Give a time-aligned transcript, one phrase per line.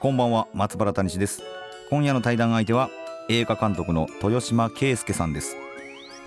[0.00, 1.42] こんばんは松原谷氏です。
[1.90, 2.88] 今夜の対談相手は
[3.28, 5.58] 映画監督の豊島圭介さんです。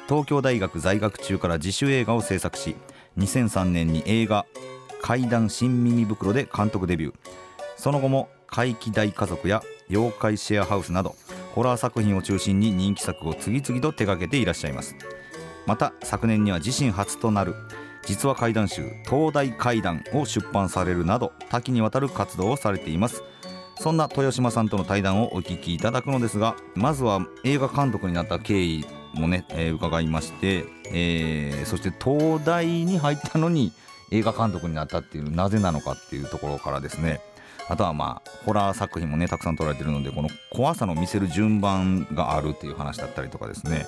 [0.07, 2.75] 東京大学在学中から自主映画を制作し
[3.17, 4.45] 2003年に映画
[5.01, 7.15] 怪談新耳袋で監督デビュー。
[7.75, 11.15] その後も怪奇大家族や妖怪シェアハウスなど
[11.55, 14.95] ホラー作品を中心に人気作を次々と手掛けていらっしゃいます。
[15.65, 17.55] また昨年には自身初となる
[18.05, 23.23] 実話怪談集「東大怪談」を出版されるなど多岐にわたる活動をされています。
[23.75, 33.71] そんな豊島さんとの対談をお聞きいただくのですがまずは映画監督になった経緯もね、えー、伺いまして、えー、そして東大に入ったのに
[34.11, 37.19] 映画監督になったっていうなぜなのかっていうところからですね。
[37.69, 43.85] あとはまあホラー作品もねたくさん撮られてるのでこの怖さの見せる順番があるっていう話だったりとかですね、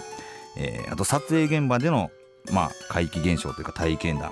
[0.57, 2.09] えー、あと撮影現場での
[2.51, 4.31] まあ怪奇現象というか体験談、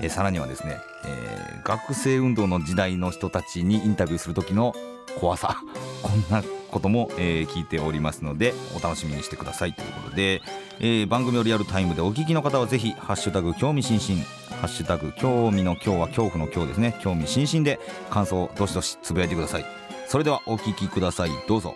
[0.00, 4.74] えー、さらにはですね、えー、学生運動の時代の人たちにインタビューする時の
[5.18, 5.56] 怖さ。
[6.02, 9.74] こんなことも、えー、聞いておりますのでお楽しみにしてください。
[9.74, 10.42] ということで、
[10.80, 14.24] えー、番組をリアルタイムでお聞きの方はぜひハッシュタグ興味津々」
[14.60, 16.96] ハッシュタグ興味の今日は恐怖の今日ですね。
[17.00, 17.78] 興味津々で
[18.10, 19.64] 感想をどしどしつぶやいてください。
[20.08, 21.30] それではお聞きください。
[21.48, 21.74] どうぞ。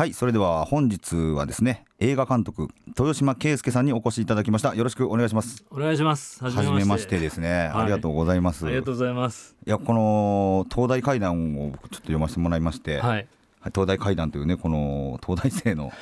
[0.00, 4.74] はいそれでは本日はですね映画監督豊島圭介さんにお越しいただきました。
[4.74, 5.62] よろしくお願いします。
[5.70, 6.42] お願いします。
[6.42, 7.18] はじめまして。
[7.18, 8.64] ですね、はい、ありがとうございます。
[8.64, 9.54] ありがとうございます。
[9.66, 13.26] いやこの東大会談をちょっと読ませてもらいまして、はい、
[13.74, 15.92] 東大会談というねこの東大生の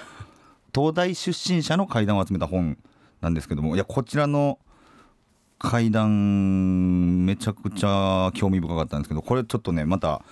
[0.73, 2.78] 東大出身者の会談を集めた本
[3.21, 4.61] なんですけどもいやこちらの
[5.59, 10.23] 会談めちゃくちゃ興味深かったんですけどこれちょっとねまた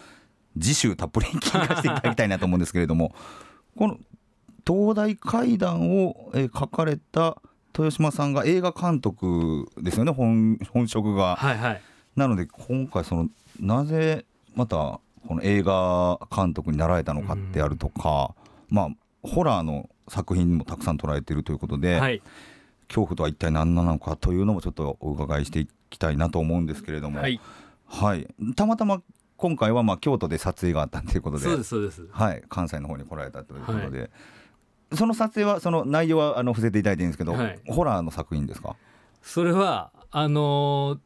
[0.56, 3.12] 次週たっぷり 聞かせていただきたいなと思うんですけれども
[3.76, 3.98] この
[4.66, 7.41] 東大怪談を、え書かれた
[7.78, 10.12] 豊島さんが映画監督ですよね。
[10.12, 11.37] 本本職が。
[11.37, 11.82] はいはい、
[12.16, 13.28] なので今回その
[13.60, 18.34] なぜまたこの映画監督になられたのかってあるとか、
[18.70, 18.88] うん、まあ
[19.22, 22.22] ホラーの作品もたくさん捉えているということで、はい、
[22.88, 27.41] 恐怖とは一体何なのかというのもちょっとお伺いしていきたいなと思うんですけれども、はい、
[27.86, 29.03] はい、たまたま
[29.36, 31.44] 今回はまあ京都で撮影があったということで。
[31.44, 32.06] そうですそうです。
[32.10, 32.42] はい。
[32.48, 34.10] 関西の方に来られたということで、はい、
[34.94, 38.76] その撮影はその内容はあの伏せていただいてるんですけど、はい、ホラーの作品ですか？
[39.22, 40.98] それはあのー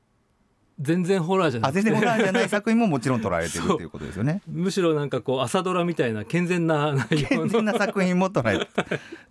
[0.83, 4.41] 全然ホラーじゃない全然ホラーじゃない作品ももちろん捉えてるっていうことですよね。
[4.49, 8.67] むしろなんかこう朝ドラみたいな健全な内容健全な作品も捉えっ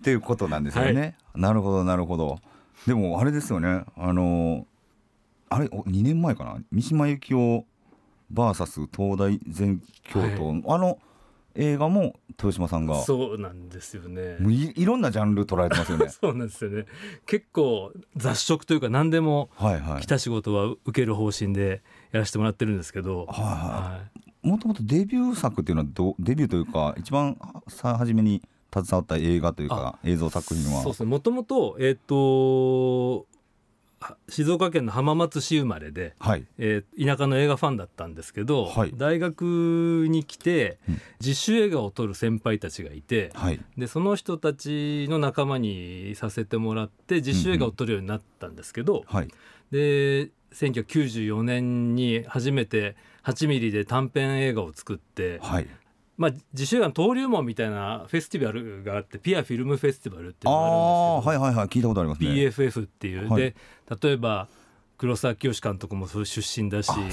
[0.03, 1.01] ていうことなんですよね、
[1.33, 2.39] はい、なるほどなるほど。
[2.85, 3.83] でもあれですよね。
[3.97, 4.67] あの
[5.49, 6.57] あれ2年前かな？
[6.71, 7.65] 三島由紀夫
[8.33, 10.99] VS 東大全教頭、はい、あの
[11.55, 13.01] 映画も豊島さんが。
[13.01, 14.37] そうなんですよね。
[14.47, 16.07] いいろんなジャンル捉えてますよね。
[16.09, 16.85] そうなんですよね。
[17.25, 19.49] 結構雑食というか何でも
[19.99, 21.81] 来た仕事は受ける方針で
[22.11, 24.01] やらせてもらってるんですけど、はいは
[24.43, 24.47] い。
[24.47, 28.41] もともとデビュー作っていうのはどデビューというか一番さ初めに
[28.71, 30.81] 携わった映画というか映像作品は。
[30.83, 31.09] そうですね。
[31.09, 33.25] もともとえっ、ー、と
[34.29, 40.77] 静岡県の浜松市生まれで、はい、えー、田舎の映画ファンだったんですけど、はい、大学に来て、
[41.19, 49.27] 自主映画を撮る先輩たちがいて、はい、でその人たちの仲間にさせてもらって自主映画を撮るようになったんですけど、うんうん、
[49.71, 55.67] で1994年に初めて8ミリで短編映画を作って、はい、
[56.19, 62.29] まあ、自主映画の登竜門みたいなフェスティバルがあってピアフィルムフェスティバルっていうのがあるんですけどはいはいはい聞いたことありますね。
[62.29, 63.55] PFF っていう、はい、で
[64.01, 64.49] 例えば
[64.97, 67.09] 黒沢清監督も出身だし、ね、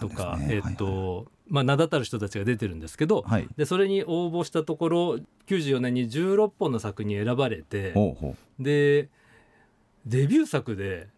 [0.00, 7.92] とか、えっ、と、はいはい、まあ、名だたる人たちが出てるんですけど、はい、でそれに応募したところ94年に16本の作に選ばれて
[8.58, 9.10] で
[10.06, 11.08] デビュー作で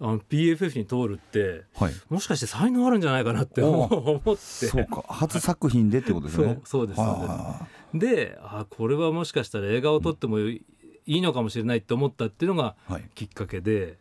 [0.00, 4.36] あの PFF に通るって、はい、もしかして才能あるんじゃないかなって 思って。
[4.36, 5.04] そうか。
[5.08, 6.60] 初作品でってことですね。
[6.64, 7.98] そうですそうです。
[7.98, 10.62] であこれはもしかしたら映画を撮ってもい
[11.06, 12.76] いのかもしれないって思ったっていうのが
[13.14, 13.98] きっかけで、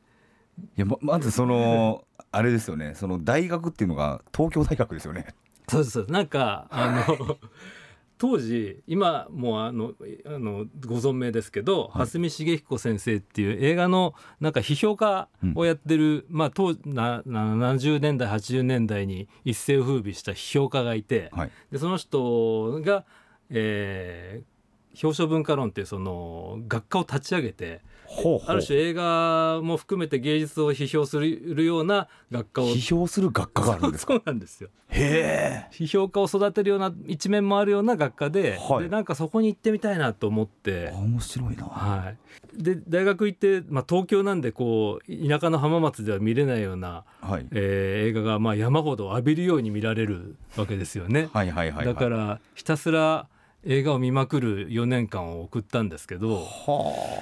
[0.77, 2.93] いやままずそのあれですよね。
[2.95, 5.27] その大学っていうのが東京大学ですよね。
[5.69, 6.05] そうです。
[6.05, 7.37] なんかあの
[8.17, 9.93] 当時今もうあの
[10.25, 23.05] あのご存命ですけど、はい、蓮見茂彦先生っていう映画のなんか批評家をやってる、うん、まあ当な70年代80年代に一世を風靡した批評家がいて、はい、でその人が、
[23.49, 28.51] えー、表彰文化論っていうその学科を立ち上げてほうほう。
[28.51, 34.13] ある種映画も含めて芸術を批評するような学科を批評する学科があるんですか？
[34.15, 34.69] そうなんですよ。
[34.89, 35.75] へえ。
[35.75, 40.91] 批評家を育てるような一面もあるような学科ではい、でなんかそこに行ってみたいなと思って。
[40.95, 47.45] 面白いな、はい、で大学行って、まあ、東京なんでこう田舎の浜松では見れないような、はい。
[47.51, 51.29] えー、映画がまあ山ほど浴びるように見られるわけですよね。
[51.33, 53.27] はいはいはい、はい、だからひたすら
[53.65, 56.45] 映画を見まくる4年間を送ったんですけど、は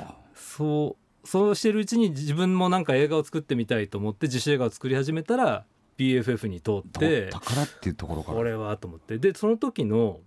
[0.09, 5.65] あ、そうそうしてるうちに自分もなんか映画を作ってみたいと思って自主映画を作り始めたら
[5.97, 8.37] BFF に通って宝っていうところから。
[8.37, 9.17] これはと思って。
[9.17, 10.19] でその時の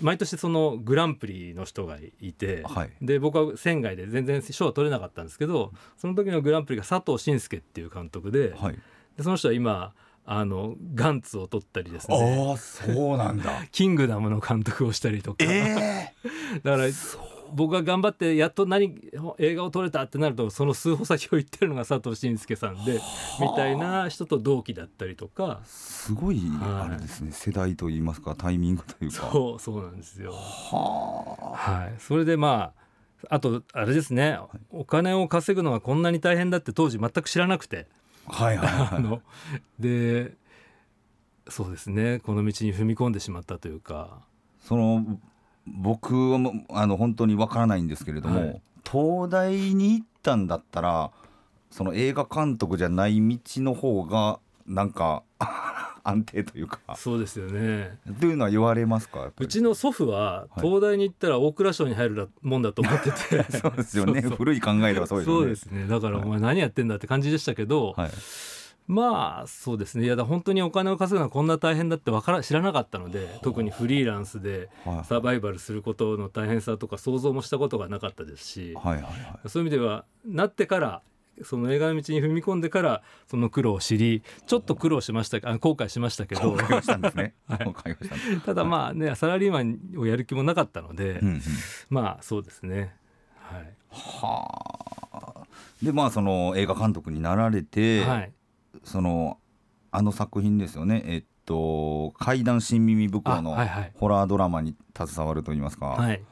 [0.00, 8.78] 毎年そのグランプリの人がいて、はい、で僕は仙外で全然賞は取れなかったんですけどその時のグランプリが佐藤慎介っていう監督ではい、
[9.16, 9.92] でその人は今
[10.24, 12.52] あのガンツを取ったりですね。
[12.52, 13.64] あそうなんだ。
[13.72, 16.86] キングダムの監督をしたりとか、えー、 だから
[17.52, 18.94] 僕が頑張ってやっと何
[19.38, 23.00] 映画を撮れたってなるとその数歩先を行ってるのが佐藤慎介さんで
[23.40, 25.60] みたいな人と同期だったりとか。
[25.64, 29.30] すごいあれですね、はい、世代といいますかタイミングというか。
[29.30, 30.32] そうそうなんですよ。
[30.32, 32.72] はい、それでま
[33.28, 37.86] ああとあれですね、はい、お金を稼ぐのがこんなに大変だって当時全く知らなくて。
[38.26, 39.22] はいはい、はい、 あの
[39.78, 40.34] で
[41.48, 42.20] そうですね。
[42.20, 44.28] この道に踏み込んでしまったというか。
[44.60, 45.18] その
[45.70, 46.38] 僕は
[46.70, 51.10] あの本当にわからないんですけれども、はい、東大に行ったんだったら
[51.70, 55.22] その映画監督じゃない道の方がなんか
[56.02, 56.80] 安定というか。
[56.96, 57.98] そうですよね。
[58.20, 59.30] というのは言われますか？
[59.38, 63.44] うちの祖父は東大に行ったら大蔵省に入るもんだと思ってて。
[63.52, 64.22] そうですよね。
[64.22, 65.34] 古い考えではそうですね。
[65.36, 65.86] そうですね。
[65.86, 68.10] だからお前何やってんだって感じでしたけど、はい
[68.90, 70.04] まあそうですね。
[70.04, 74.68] いやだ本当にお金を稼ぐのはこんな大変だってわから知らなかったので特にフリーランスで
[75.04, 79.10] サバイバルすることの大変さとか想像もしたことがなかったですし、はいはいは
[79.44, 81.02] い、そういう意味ではなってから
[81.44, 86.56] その映画の道に踏み込んでからその苦労を知りちょっと苦労しましたあ後悔しましたけど
[88.44, 91.40] ただまあねサラリーマンをやる気もなかったので、うんうん、
[91.90, 92.92] まあそうですね。
[93.36, 93.72] はい。
[93.90, 94.48] は
[95.12, 95.46] あ。
[95.80, 98.32] でまあその映画監督になられて、はい、
[98.84, 99.38] その
[99.90, 101.02] あの作品ですよね。
[101.06, 103.56] えっと怪談新耳袋の
[103.94, 106.22] ホラードラマに携わるといいますか、はい、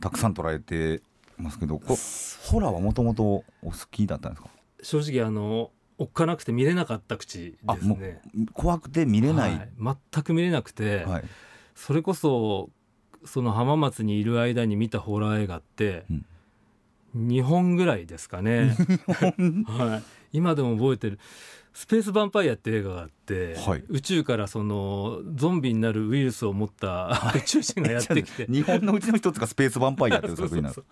[0.00, 1.02] たくさん捉えて
[1.36, 4.48] ますけどホラーはもともとお好きだったんですか？
[4.82, 8.20] 正直あのおっかなくて見れなかった口ですね。
[8.52, 9.70] 怖くて見れない、はい、
[10.12, 11.24] 全く見れなくて、はい、
[11.74, 12.70] それこそ
[13.24, 16.26] その浜松にいる間に見たホラー映画って、うん。
[17.16, 18.76] 2本ぐらいですかね、
[19.66, 20.02] はい、
[20.32, 21.18] 今でも覚えてる。
[21.72, 28.46] スペースヴァンパイアって映画があって、はい、宇宙からそのゾンビになるウイルスを持った宇宙人がやってきて。
[28.50, 30.82] 日本のうちの一つがスペースヴァンパイアっていう作品なんで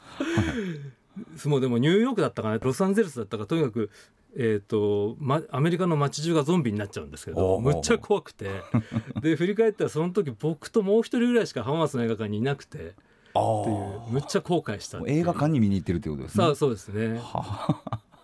[1.38, 2.58] すもうでもニューヨークだったかな？
[2.58, 3.46] ロサンゼルスだったか？
[3.46, 3.90] とにかく、
[4.36, 8.50] えーとま、アメリカの街中がゾンビになっちゃうんですけどむっちゃ怖くて。
[9.20, 12.94] で振り返ったらその時僕ともう一人ぐらいしか浜松の映画館にいなくて。
[13.38, 16.54] っていうむっちゃ後悔した映画館に見に行ってるってことですね。
[16.54, 17.20] そうですね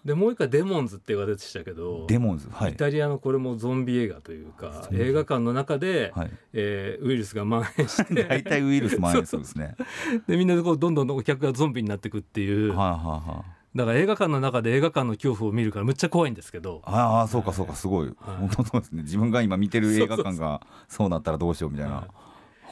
[0.05, 9.77] でもう一回デモンズって映画出てしたけどデモンズ、はい、イタリアのこれもゾンビ映画というか映画館の中で、はい、えー、ウイルスが蔓延して 大体ウイルス蔓延するんですね。
[10.27, 13.45] でみんなでこうどんどんお客がゾンビになっていくっていう、はあはあ、
[13.77, 16.83] だから映画館の中で映画館の恐怖を見るからむっちゃ怖いんですけど。
[16.85, 19.03] ああそうかそうかすごい、はい、本当そうですね。
[19.03, 22.09] 自分が今見てる映画館がそうなったらどうしようみたいな。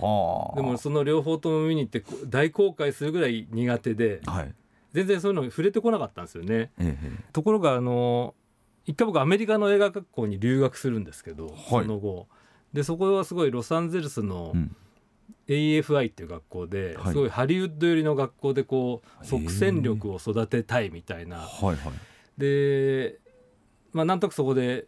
[0.01, 4.55] はあ、でもその両方とも見に行って大公開するぐらい苦手で、はい、
[4.93, 6.73] 全然そういうの触れてこなかったんですよね。
[6.79, 8.35] ええ、ところがあの
[8.87, 12.29] 一回僕アメリカの映画学校に留学するんですけど、はい、その後。
[12.73, 14.55] でそこはすごいロサンゼルスの
[15.49, 21.39] AFI っていう学校で、すごいハリウッド寄りの学校でこう即戦力を育てたいみたいな。
[21.39, 21.77] はいはい、
[22.39, 23.19] で
[23.93, 24.87] まあなんとなくそこで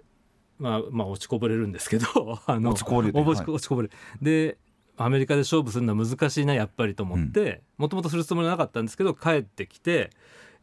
[0.59, 2.07] まあ、まあ落ちこぼれるんですけど
[2.47, 3.91] あの落ちこぼれ落ちこぼれ
[4.21, 4.59] で
[4.97, 10.11] アメリカで勝負するのは難しいなやっぱりと思ってもともとするつもりなかったんですけど帰ってきて、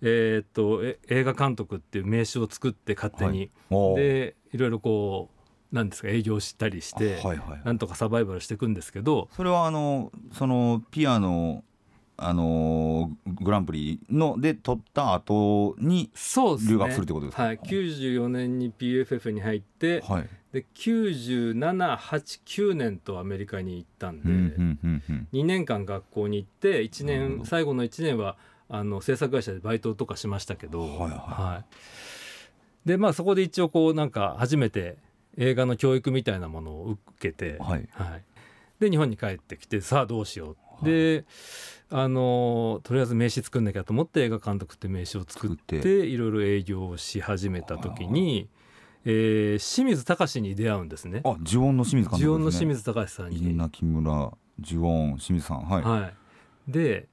[0.02, 5.30] えー、っと映画監督っていう名刺を作って勝手に、はい、でいろいろこ
[5.72, 11.64] うなんですか営業したりして、はいはい、なんとかサバイバルしていくんですけどそれはあのそのピアノ
[12.22, 28.36] あのー、グランプリので取った後に留学するってことですか、ね、はい、94年に PFF に入って、はい、で9789年とアメリカに行ったんで、うんうんうん2年間学校に行って1年最後の1年は
[28.68, 31.10] あの制作会社でバイトとかしましたけど、はいはい。
[31.10, 31.64] は
[32.86, 34.98] い、でまあそこで一応こうなんか初めて
[35.38, 38.24] 映画の教育みたいなものを受けて、はい、はい、
[38.80, 41.26] で日本に帰ってきてさあどうしよう、で
[41.92, 48.48] あのとりあえず名刺作んなきゃと思って映画監督って名刺を作っていろいろ営業をし始めた時に、
[49.06, 51.22] えー、清水隆に出会うんですね。
[51.26, 53.52] あ呪音の清水監督、ね、呪音の清水隆さんに。
[53.52, 55.82] 稲木村呪音清水さんはい。
[55.82, 56.12] は
[56.68, 57.08] い、で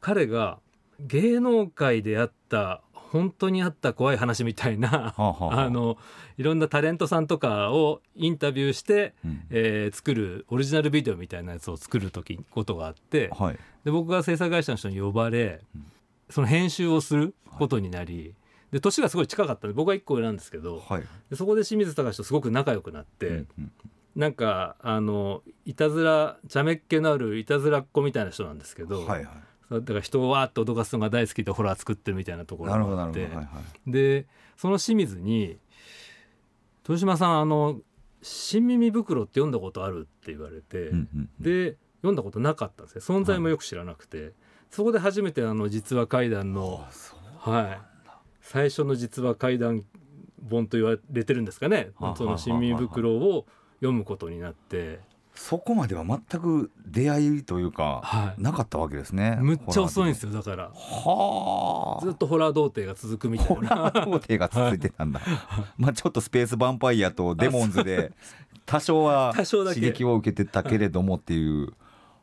[0.00, 0.60] 彼が
[1.00, 5.98] 芸能界であった本当にあった怖い話みたいなあの
[6.38, 15.86] いろんなタレントさんとかをインタビューして、うん、えー、作るオリジナルビデオみたいなやつを作る時ことがあって、はい、で僕が制作会社の人に呼ばれ、うん、
[16.30, 18.34] その編集をすることになり、はい、
[18.72, 23.26] で年がすごい近かったんで僕は1個上なんですけど、はい、でそこで清水隆とすごく仲良くなって。
[23.26, 23.72] うんうん。
[24.16, 29.36] なんかあのいたずら茶目っ気のあるいたずらっ子みたいな人なんですけど、はいはい、
[29.70, 33.42] だから人をわーっと脅かすのが大好きでホラー作ってるみたいなところがあって、はいは
[33.86, 35.58] い、でその清水に
[36.82, 37.80] 「豊島さんあの
[38.20, 44.32] 新耳袋って読んだことある?」って言われて、うんうんうん、で読んだことなかったんですね存在もよく知らなくて、はい、
[44.70, 46.84] そこで初めてあの実話怪談の、
[47.38, 47.80] はい、
[48.40, 49.84] 最初の実話怪談
[50.50, 51.90] 本と言われてるんですかね。
[52.16, 55.00] その新耳袋を読むことになって。
[55.42, 59.38] そこまでは全く出会いというか、はい、なかったわけですね。
[59.40, 60.70] むっちゃ遅いんですよだから。
[60.74, 62.04] はあ。
[62.04, 63.54] ずっとホラー童貞が続くみたいな。
[63.54, 68.12] ホラー童貞が続いてたんだ、はい、 まあちょっとスペースヴァンパイアとデモンズで
[68.66, 71.72] 多少は刺激を受けてたけれどもっていう。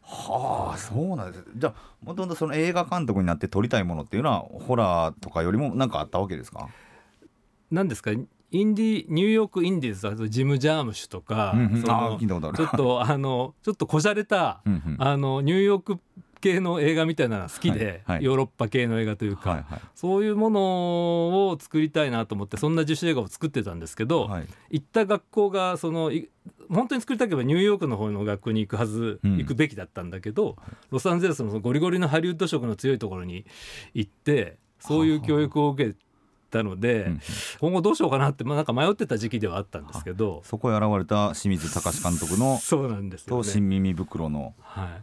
[0.03, 1.45] はあそうなんです。
[1.55, 6.69] じゃあもともとその映画監督になって撮りたいものっていうのはホラーとかよりも何かあったわけですか？
[7.71, 8.11] 何ですか？
[8.51, 11.53] インディニューヨークインディーズだジム・ジャームシュとか、
[12.55, 14.61] ちょっとあのちょっとこじゃれた
[14.99, 15.99] あのニューヨーク
[16.39, 20.59] 系の映画みたいなの好きで、はいはい、ヨーロッパ系の映画というか、はいはい、そういうもの
[21.49, 26.11] を作りたいなと思ってそんな自主映画を作ってたんですけど、はい、行った学校がその
[26.69, 30.55] 本当に作りたければニューヨークの方の学校に行くはず、うん、行くべきだったんだけど
[30.89, 33.45] ロサンゼルスのゴリゴリのハリウッド色の強いところに
[33.93, 35.95] 行ってそういう教育を受け
[36.47, 36.57] て。
[36.57, 37.21] たので、うん、
[37.59, 44.97] 今後どうしようかなって、まあ、なんか迷ってた時期ではあったんですけどそこへ現れた清水隆監督のそうなんですよ、ね、と新耳袋の、は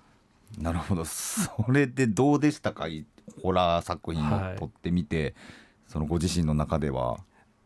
[0.59, 1.05] い、なるほど。
[1.05, 2.87] それでどうでしたか？
[3.43, 5.35] ホラー作品を撮ってみて、はい、
[5.89, 7.19] そのご自身の中では。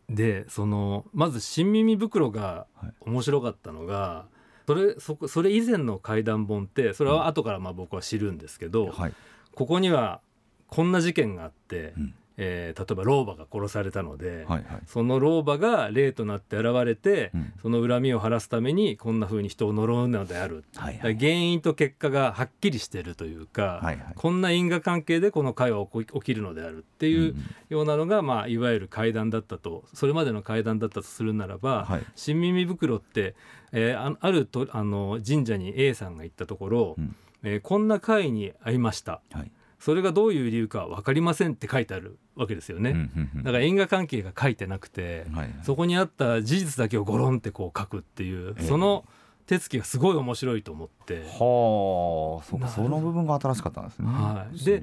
[0.08, 2.66] でそのまず新耳袋が
[3.02, 9.12] 面白かったのが、はい、それそそれ以前の怪談本ってそれは後からまあ僕は知るんですけど、はい、
[9.54, 10.20] ここには
[10.66, 27.34] こんな事件があって、うんえー、例えば老婆が殺されたので、はいはい、その老婆が霊となって現れて、うん、その恨みを晴らすためにこんなふうに人を呪うのである、はいはい、原因と結果がはっきりしてるというか、はいはい、こんな因果関係でこの会話起きるのであるっていう
[27.70, 33.34] ようなのが、まあ、いわゆる怪談だったとそれまでの怪談だったとするならば、はい、新耳袋って、
[33.72, 39.22] えー、あるとあの神社に A さんが行ったところ、うん、えー、こんな会に会いました。
[39.32, 49.04] はいそれがどういう理由か分かりませんって書いてあるわけですよね、だから因果関係が書いてなくて、はいはい、そこにあった事実だけをゴロンってこう書くっていう、えー、その
[49.46, 51.20] 手つきがすごい面白いと思って。
[51.20, 54.06] はあそうかその部分が新しかったんですね。
[54.08, 54.82] はい、で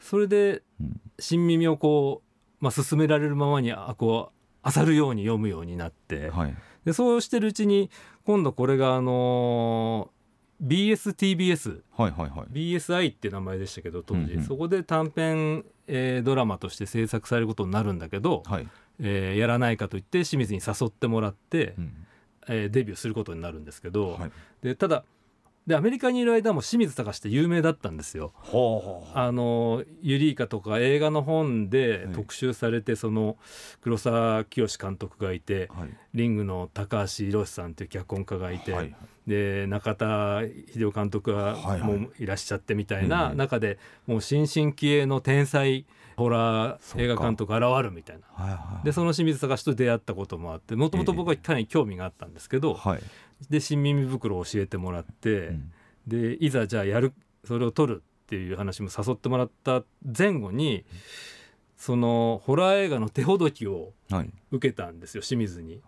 [0.00, 0.62] それで
[1.18, 2.22] 新耳をこ
[2.60, 4.32] う、まあ、進められるままにあこ
[4.64, 7.90] う漁るように読むようになって、はい、でそうしてるうちに
[8.24, 10.10] 今度これがあの
[10.64, 18.68] BSTBS、はいはいはい、BSI って名前でしたけど当時、うんうん、そこで短編、えー、ドラマとして制作されることになるんだけど、はい、
[19.00, 22.06] えー、やらないかと言って清水に誘ってもらって、うん、
[22.48, 24.30] えー、デビューすることになるんですけど、はい、
[24.62, 25.04] でただ
[25.66, 28.32] でアメリカにいる間も清水隆って有名だったんですよ。
[29.14, 33.36] あのユリイカとか映画の本で特集されて、はい、その
[33.80, 38.94] 黒沢清監督がいて、はい、リングの高橋宏さんという脚本家がいて、はい、
[39.26, 40.42] で中田
[40.72, 45.84] 秀夫監督がもういらっしゃってみたいな中で、もう新進気鋭の天才
[46.16, 53.00] ホラー映画監督現るみたいな、はいはい、でその清水隆と出会ったこともあってもともと僕はかなり興味があったんですけど、はい、
[53.50, 55.72] で新耳袋を教えてもらって、うん、
[56.06, 57.12] でいざじゃあやる
[57.44, 60.84] それを撮るっていう話も誘ってもらった前後に、
[61.76, 63.92] そのホラー映画の手ほどきを
[64.50, 65.80] 受けたんですよ、清水に。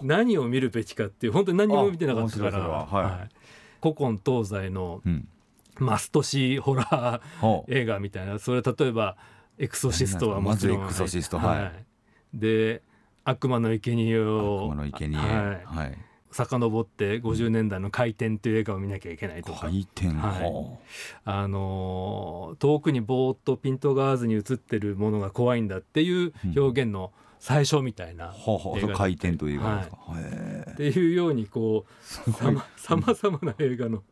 [0.00, 3.34] 何を見るべきかっていう本当に何も見てなかったから、はい、
[3.82, 5.02] 古今東西の
[5.78, 8.38] マストシーホラー映画みたいな。
[8.38, 9.18] それ例えば
[9.62, 11.84] 「エクソシスト」はまずエクソシストはい、はい、
[12.34, 12.82] で
[13.24, 15.98] 「悪魔の生贄を」悪魔の生贄はい、はい。
[16.32, 19.60] 遡って50年代の「回転」という映画を見なきゃいけないとか。
[19.60, 20.78] 回転、はい、
[21.24, 28.34] あの遠くにぼーっとピントが合わずに映ってるものが怖いんだっていう表現の最初みたいな
[28.86, 32.30] うん、回転という映画ですか、はい、っていうようにこう
[32.80, 34.02] さまざまな映画の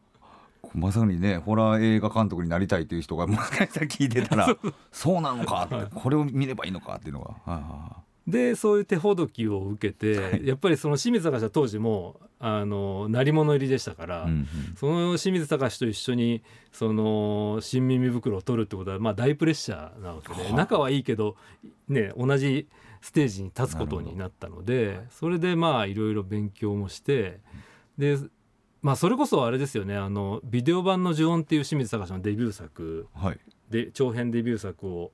[0.74, 4.56] まさにねホラー映画監督になりたいという人がもしかしたら聞いてたら
[4.92, 7.52] そうなのかって、これを見ればいいのかっていうのが。
[7.52, 14.46] はいはいでそういう手ほどきを受けて、はい、やっぱりその清水隆は当時もあの鳴り物入りでしたから、うんうん、
[14.76, 21.36] その清水隆と一緒にその新耳袋を取るってことは、まあ、大プレッシャーなわけで、はあ、仲はいいけど、
[21.88, 22.68] ね、同じ
[23.02, 27.40] ステージに立つことになったのでそれでまあいろいろ勉強もして
[27.98, 28.16] で
[28.82, 29.96] まあそれこそあれですよね。
[29.96, 33.38] あのビデオ版の「呪音」っていう清水隆のデビュー作、はい、
[33.70, 35.12] で長編デビュー作を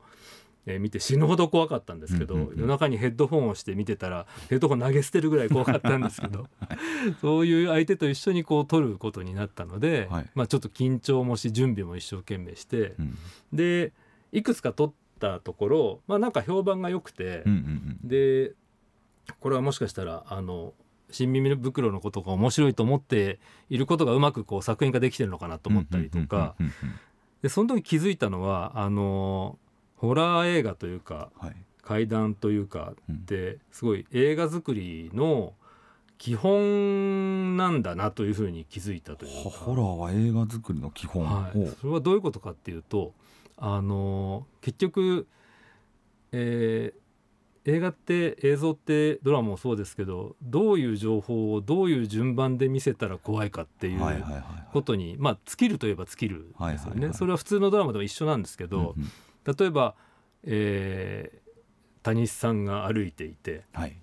[0.67, 6.79] えー、見て死ぬほど怖かったんですけど、うんうんうん、夜中にヘッドホンをして見てたらヘッドホン投げ捨てるぐらい怖かったんですけど、 はい、
[7.21, 13.17] そういう相手と一緒にこう撮ることになったので、はい、まあ、ちょっと緊張もし準備も一生懸命して、うん、
[13.53, 13.93] で
[14.33, 18.53] いくつか撮ったところ、まあ、なんか評判が良くて、うんうんうん、で
[19.41, 20.75] これはもしかしたらあの
[21.11, 23.39] 新耳袋のことが面白いと思って
[23.71, 26.55] いることがうまくこう作品化できてるのかなと思ったりとか。
[27.43, 29.59] でその時気づいたのはあの
[29.97, 35.55] ホラー映画というか、はい、怪談というかってすごい映画作りの
[36.19, 39.51] 基本なんだなというふうに気づいたというか。
[39.51, 43.13] ホラーは映画作りの基本、はい、それはどういうことかっていうと
[43.57, 45.27] あの結局、
[46.33, 47.01] えー、
[47.69, 54.01] 映画って映像ってドラマもそうですけどどういう情報をどういう順番で見せたら怖いかっていう
[54.73, 59.57] ことに、まあ尽きるといえば尽きるですよね、それは普通のドラマでも一緒なんですけど、うんうん。
[59.57, 59.95] 例えば、
[60.45, 63.97] えー、谷さんが歩いていて、はい。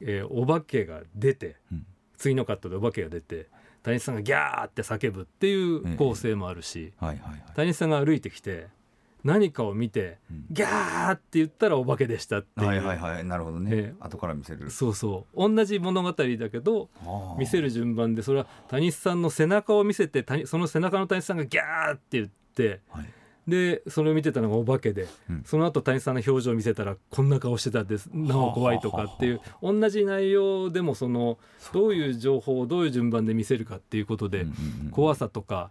[0.00, 3.48] えー、お化けが出て、うん、次のカットでお化けが出て
[3.84, 7.30] 谷さんがギャーって叫ぶっていう構成もあるし、えーはいはい。
[7.30, 8.66] はい、谷さんが歩いてきて
[9.24, 12.66] 何かを見て、うん、ギャーって言ったらお化けでしたっていう。
[12.66, 14.70] はいはいはいなるほどね、えー、後から見せる。
[14.70, 15.48] そうそう。
[15.48, 16.90] 同じ物語だけど
[17.38, 23.06] 見せる順番でそれは谷さんの背中を見せてその背中の谷さんがギャーって言って、はい。
[23.46, 28.08] でそれを見てたのがお化けで、うん、その後谷さんの表情を見せたらこんな顔してたです。
[28.12, 31.38] なお怖いとかっていう同じ内容でもその
[31.72, 34.46] どういう情報をどういう順番で見せるかっていうことで
[34.92, 35.70] 怖さとか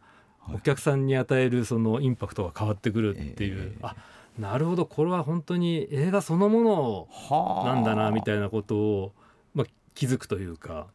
[0.53, 3.95] お客さんに与えるそのインパクトが変わってくるっていう、あ
[4.38, 9.13] なるほどこれは本当に映画そのものなんだなみたいなことを、
[9.53, 10.88] まあ、気づくというか。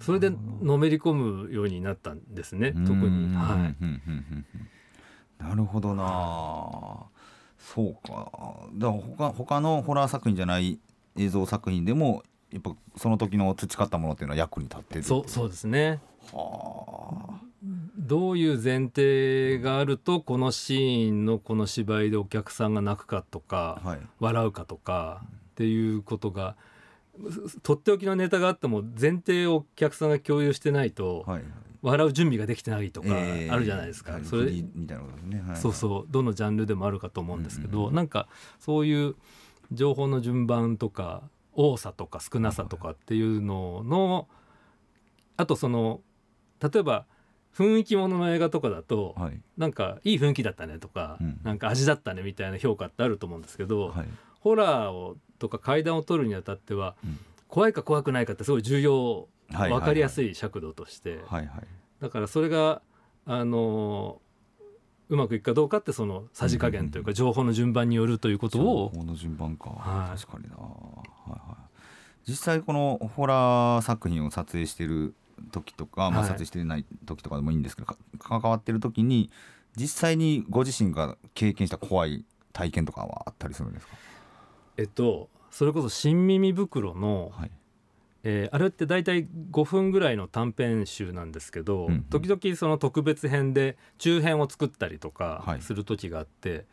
[0.00, 3.34] それでのめり込むようになったんですね特に。
[3.36, 3.72] は
[5.40, 5.42] い。
[5.42, 7.06] なるほどな。
[7.58, 8.66] そうか。
[8.74, 10.80] だから他他のホラー作品じゃない
[11.16, 16.00] 映像作品でもやっぱその時の培ったものっていうのは役に立ってるそうそうですね
[16.32, 17.42] はあ。
[17.96, 26.56] どういう前提があるとこのシーンのこの芝居でお客さんが泣くかとか、はい、笑うかとかっていうことが
[27.62, 31.42] とっておきのネタがあっても前提をお客さんが共有してないと、はい、
[31.82, 36.06] 笑う準備ができてないとかあるじゃないですか、えー、それみたいなことね、はい、そうそう。
[36.10, 39.14] どのジャンルでもあるかと思うんですけど、うんうん、なんかそういう
[39.70, 44.28] 情報の順番とか多さとか少なさとかっていうのの
[45.36, 46.00] あとその
[46.62, 47.06] 例えば
[47.54, 54.06] 雰囲気ものの映画とかだと、はい、なんかいい雰囲気だったねとか、うん、なんか味だったねみたいな評価ってあると思うんですけど、はい、
[54.40, 61.66] ホラーをとか階段を撮るにあたっては、うん、怖いか怖くないかってすごい重要分かりやすい尺度として、はいはい、
[62.00, 62.80] だからそれが
[63.26, 64.20] あの
[65.08, 70.64] うまくいくかどうかってそのさじ加減というか情報の順番によるということを、情報の順番か、はい、確かにな、は
[71.28, 71.56] いは
[72.26, 75.14] い、実際このホラー作品を撮影してる
[75.50, 79.30] 時とか、まあ、撮影してない時とかでもいいんですけど、はい、関わってる時に
[79.76, 83.92] 実際にご自身が経験した怖い体験とかはあったりするんですか？
[84.76, 87.50] えっとそれこそ新耳袋の、はい。
[88.24, 96.64] えー、あれって大体5分ぐらいの短編集なんですけど、うんうん、時々その特別編で中編を作ったりとかする時があって、はい、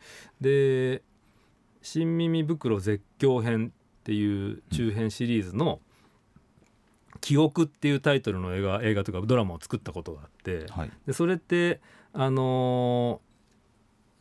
[0.42, 1.02] で
[1.82, 5.80] 「新耳袋絶叫編」っていう中編シリーズの
[7.20, 11.80] 「記憶」っていうタイトルの映画映画とかドラマを作ったことがあって、はい、でそれって
[12.12, 13.20] あの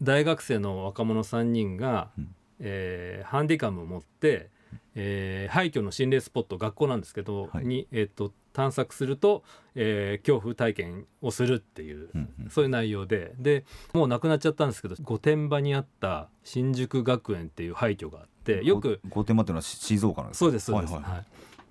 [0.02, 4.50] ー、大学生の若者3人が、うん、えー、ハンディカムを持って
[4.96, 9.44] えー、廃墟の心霊スポット学校なんですけど、はい、に、えーと、探索すると、
[9.76, 20.46] えー、恐怖体験をするっていう、うんうん、そういう内容ででもう亡くなっちゃったんですけど御殿場にあった新宿学園っていう廃墟があってよく御殿場っていうのは静岡なんですか？
[20.46, 21.12] そうですそうです、はい、はい。
[21.14, 21.26] はい、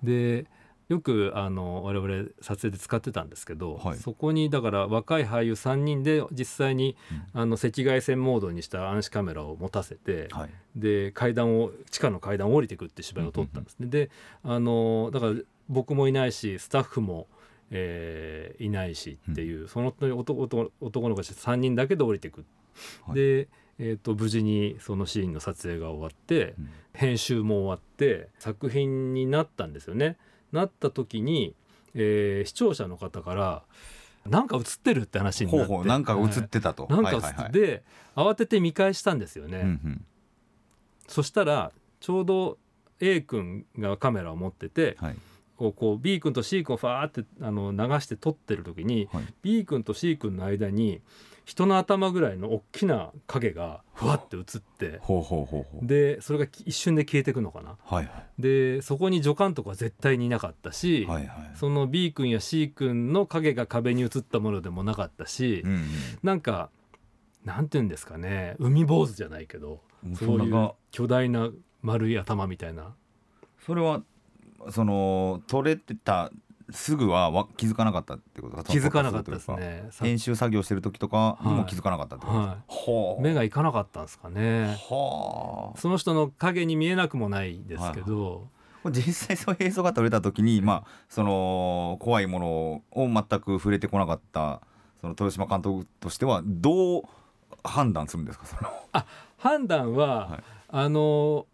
[0.05, 0.45] で
[0.89, 6.97] よくあの我々撮影で使ってたんですけど、はい、そこにだから若い俳優3人で実際に、
[7.33, 13.87] うん、あの赤外線モードにした暗視カメラを持たせて、はい、で階段を地下の階段を降りていくって芝居を撮ったんですね。
[13.87, 14.09] で
[14.43, 15.33] あのだから
[15.69, 17.27] 僕もいないしスタッフも、
[17.69, 20.41] えー、いないしっていう、うん、その男
[20.81, 22.45] 男の子たち3人だけで降りていく。
[23.05, 23.47] はい、で
[23.81, 30.17] えーと、無事にそのシーンの撮影が終わって、うん、編集も終わって作品になったんですよね。
[30.51, 31.53] なった時に、
[31.93, 33.63] えー、視聴者の方から
[34.27, 37.83] なんか映ってるって話になってほなんか映ってたと、なんか映って、
[38.15, 40.05] 慌てて見返したんですよね、うんうん、
[41.07, 42.57] そしたらちょうど
[42.99, 45.15] A 君がカメラを持ってて、はい、
[45.57, 51.01] こうこう B 君と C 君をファーってあの流して撮ってる時に、はい、B 君と C 君の間に
[51.49, 55.01] 人の頭ぐらいの大きな影がふわって映って
[55.81, 65.87] でそれが一瞬で消えていくのかな、はいはい、でそこに助監督は絶対にいなかったし、はいはい、その B 君や C 君の影が壁に映ったものでもなかったし、うんうん、
[66.21, 66.69] なんか
[67.43, 68.55] なんて言うんですかね。
[68.59, 69.81] 海坊主じゃないけど
[70.19, 71.49] そういう巨大な
[71.81, 72.93] 丸い頭みたいな。
[73.65, 74.03] それは
[74.69, 76.31] その撮れてた
[76.71, 79.89] すぐは気づかなかったってこと気づかなかったですね。
[79.99, 84.77] 編集作業してる時とかにも気づかなかったってことですはい、目がいかなかったんですかね。
[84.87, 88.47] その人の影に見えなくもないですけど、
[88.83, 92.47] はい、実際そういう映像が撮れた時に、まあ、その怖いもの
[92.91, 94.61] を全く触れてこなかった
[95.01, 97.03] その豊島監督としてはどう
[97.63, 98.45] 判断するんですか？
[98.45, 98.69] その。
[98.93, 99.05] あ
[99.37, 101.45] 判断は、はい、あの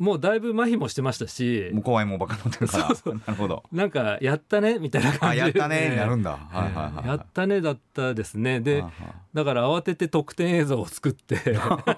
[0.00, 2.88] もうだいぶ麻痺もしてましたしもう怖いもんばっか乗ってるから。
[2.88, 3.62] なるほど。
[3.70, 8.60] なんかやったねみたいな感じで、やったねになるんだ、はいはいはい、やったねだったですね。
[8.60, 8.82] で
[9.34, 11.36] だから慌てて特典映像を作って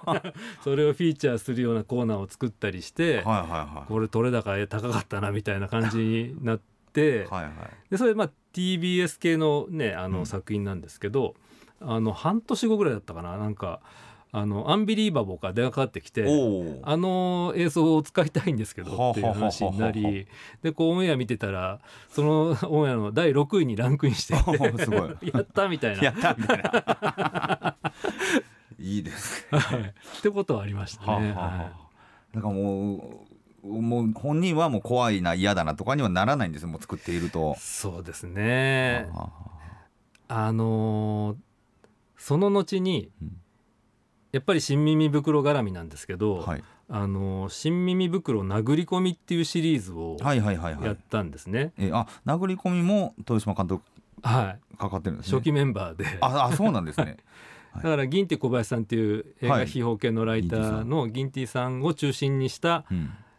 [0.65, 6.61] それをフィーチャーするようなコーナーを作ったりして、はいはいはい、これ取れ高高かったなみたいな感じになっ
[6.93, 7.53] てはい、はい、
[7.89, 11.37] でそれまあ TBS 系のねあの作品なんですけど、
[11.81, 13.37] うん、あの半年後ぐらいだったかな。
[13.37, 13.81] なんか
[14.35, 16.25] あのアンビリーバボーから電話かかってきて
[16.83, 20.27] あの映像を使いたいんですけどっていう話になり
[20.63, 24.35] でこうオンエア見てたらそのオンエアの第6位にランクインして
[24.83, 25.17] すごい。
[25.35, 26.03] やったみたいな。
[26.03, 27.77] やったみたいな。
[28.81, 31.33] いいです、ね、はい、ってことはありましたね。
[31.33, 31.73] ははは
[32.33, 33.19] なんかも
[33.63, 37.55] うもう本人はもう怖いな嫌だなとかにはならないんですもう作っていると。
[37.59, 39.09] そうですね。
[40.27, 41.37] あのー、
[42.17, 43.42] その後に、うん
[44.33, 50.17] やっぱり新耳袋絡みなんですけど、はい、あの新耳袋殴り込みっていうシリーズを
[50.85, 51.59] やったんですね。
[51.59, 51.69] はい。
[51.71, 53.85] はいはいはい、えあ殴り込みも豊島監督
[54.23, 56.07] はい、かかってるんです、ね、初期メンバーで。
[56.21, 57.19] ああそうなんですね。
[57.77, 62.85] だから銀ティ小林さんっていう映画秘宝系のライターの銀ティさんを中心にした、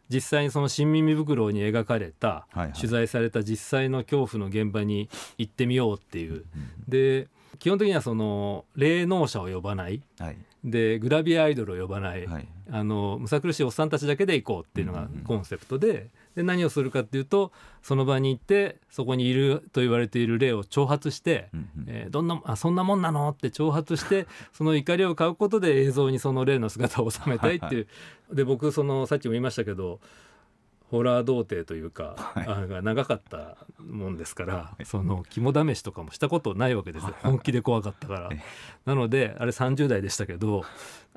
[0.09, 6.45] 実際にその新耳袋に描かれた、取材された実際の恐怖の現場に行ってみようっていう、
[6.87, 7.27] で
[7.59, 15.87] 基本的にはその霊能者を呼ばない、はい、でグラビアアイドルを呼ばない、はい、あのむさ苦しいおっさんたちだけで行こうっていうのがコンセプトで。
[15.87, 23.29] うんうん、で何をするかっていうとその場に行ってそこにいると言われている霊を挑発して、うんうん、えー、どんなあそんなもんなの？
[23.29, 27.83] って挑発して その怒りを買うことで映像にその霊の姿を収めたいっていう、はいは
[28.33, 29.99] い、で僕そのさっきも言いましたけど
[30.93, 37.15] ホラー童貞というか、はい、あが長かったもんですから、はい、その肝試しとかもしたことないわけですよ。
[37.23, 38.29] 本気で怖かったから。
[38.85, 40.63] なのであれ30代でしたけど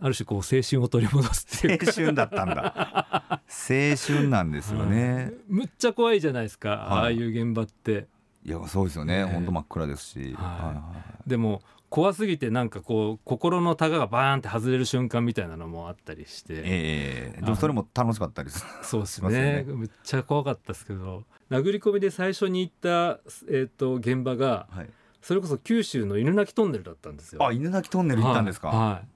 [0.01, 3.43] ある種こう青春を取り戻すっていう青春だったんだ。
[3.49, 8.07] 青春なんですよね、むっちゃ怖いじゃないですか、ああいう現場って。
[8.47, 9.25] いやそうですよね。
[9.25, 10.95] 本当、真っ暗ですし、は
[11.27, 11.61] い、でも
[11.96, 19.30] 怖すぎてなんかこう心のタガがバーンって外れる瞬間みたいなのもあったりして、えー、でもそれも楽しかったです そうですね。
[19.30, 19.64] ね。
[19.66, 24.90] めっちゃ怖かったですけど殴り込みで最初に行った、えーと、現場が、はい、
[25.22, 27.42] それこそ九州の犬鳴トンネルだったんですよ。
[27.42, 29.09] あ犬鳴トンネル行ったんですか、はい、はい、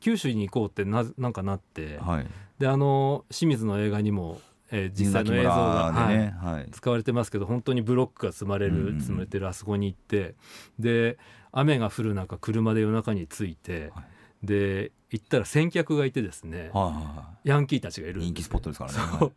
[0.00, 2.26] 九州に行こうってななんかなって、はい、
[2.58, 4.40] であの清水の映画にも
[4.72, 10.34] えー、実際の映像が、ねはい、使われてますけど本当にブロックが積まれる、積まれてるあそこに行って。
[10.80, 11.18] で
[11.58, 14.02] 雨が降る中車で夜中に着いて、は
[14.42, 18.98] い、で行ったら先客がいてですね、はい、ヤンキーたちがいる人気スポットですからね。
[18.98, 19.32] はい、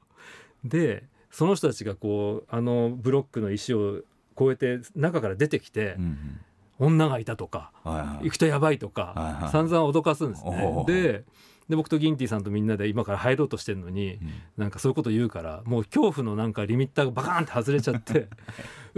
[0.68, 4.00] でその人たちがこうあのブロックの石を
[4.40, 6.40] 越えて中から出てきて、うんうん。
[6.82, 10.86] 女がいたとか、はいはい、行くとやばいとか、はいはい、散々脅かすんですね。
[10.88, 11.26] で
[11.68, 18.28] で僕とギンティさんとみんなで今から入ろうとしてるのに、うん、なんかそういうこと言うからもう恐怖のなんかリミッターがバカーンって外れちゃって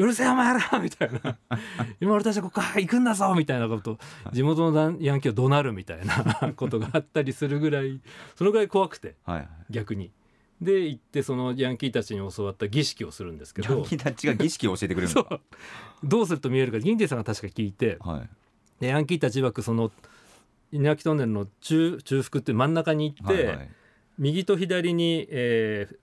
[0.01, 1.37] うるせえお前らみたいな。
[2.01, 3.99] 今俺たちはここ行くんだぞみたいなこと。
[4.33, 8.01] 地元のヤンキーを怒鳴るみたいな ことがあったりするぐらい
[8.35, 10.11] そのぐらい怖くて、はい、逆に。
[10.59, 13.75] で行ってそのヤンキーたちに教わった儀式をするんですけど。
[13.75, 15.13] ヤンキーたちが儀式を教えてくれる
[16.03, 18.29] どうすると見えるかギンティさんが確か聞いて、はい、
[18.79, 19.91] でヤンキーたち曰くその
[20.71, 23.69] 稲城トンネルの中中腹って真ん中に行って、はいはい、
[24.17, 25.97] 右と左に、えー、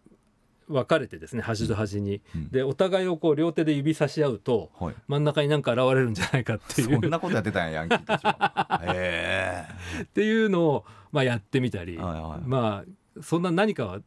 [0.68, 7.00] 分かれてですね端と端に、うん、でお互いをこう両手で指差し合うと、はい、真ん中に何か現れるんじゃないかっていう。
[7.00, 8.80] そんなことやってたんやヤンキーたちは。
[8.84, 9.64] へ
[10.02, 14.00] っていうのを、まあ、やってみたり、はいはい、まあそんな何かは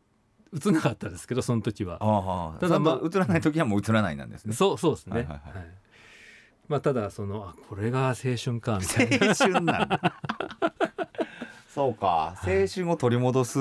[0.54, 1.97] 映らなかったですけどその時は。
[2.02, 4.54] あただまあ映らない時はもう映らないなんですね。
[4.54, 5.13] そうそうですね。
[5.13, 5.58] はいはいはい。
[5.58, 5.67] はい。
[6.67, 9.28] まあ、ただそのあこれが青春かみたいな。
[9.28, 10.21] 青春なんだ
[11.81, 13.59] そうか青春を取り戻す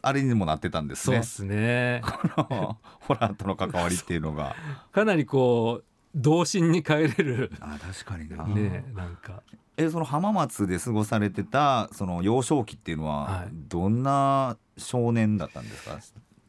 [0.00, 1.16] あれにもなってたんですね。
[1.16, 2.02] そうですね。
[2.02, 4.56] この ホラーとの関わりっていうのが
[4.92, 7.52] かなりこう童心に帰れる。
[7.60, 8.44] あ確かにな。
[8.46, 9.42] ねなんか。
[9.76, 15.92] えその浜松で過ごされてたその幼少期っていうのはどんな少年だったんですか？
[15.92, 16.02] はい、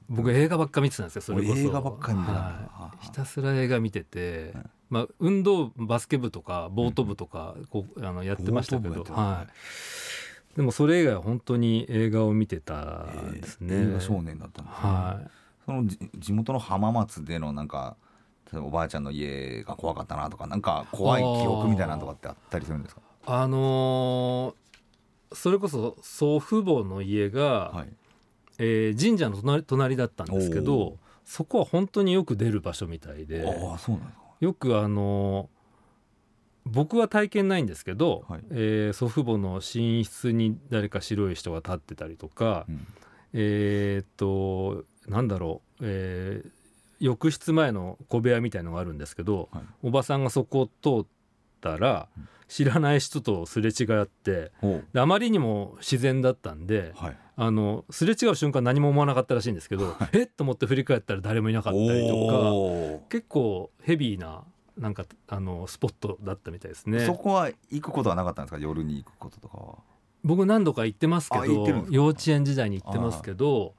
[0.10, 1.22] 僕映画ばっか見てたんですよ。
[1.22, 4.54] それこそ映画ばっかり見てた、はい、ひたすら映画見てて。
[4.90, 9.52] まあ、運動バスケ部とかボート部とかこうあのやってましたけど、はい、
[10.56, 13.76] でもそれ以外は本当に映画を見てたですね。
[13.76, 14.82] えー、映画少年だったんですね。
[14.82, 15.30] はい、
[15.66, 15.86] その
[16.18, 17.96] 地元の浜松でのなんか
[18.54, 23.02] おばあちゃんの家が怖かったなとかなんか怖い記憶みたいなとかってあったりするんですか？
[23.26, 27.94] あのー、それこそ祖父母の家が、はい、
[28.58, 33.46] えー、神社の隣隣だったんですけどそこは本当によく出る場所みたいで。
[33.48, 35.61] あそうなんよくあのー
[36.66, 42.88] 僕は体験ないんですけど、はい、えー、祖父母の寝室に誰か白い人が立ってたりとか、うん、
[43.34, 46.50] えー、っとなんだろう、えー、
[47.00, 51.08] 浴室前の小部屋みたいのがあるんですけど、はい、おばさんがそこを通っ
[51.62, 54.52] たら、うん、知らない人とすれ違って、
[54.94, 64.44] あまりにも自然だったんで、はい、あのすれ違う瞬間何も思わなかったらしいんですけど、えっと思って振り返ったら誰もいなかったりとか結構ヘビーな
[64.82, 67.06] なんかあのスポットだったみたいですね。
[67.06, 68.60] そこは行くことはなかったんですか？
[68.60, 69.76] 夜に行くこととかは。
[70.24, 73.74] 僕何度か行ってますけど幼稚園時代に行ってますけど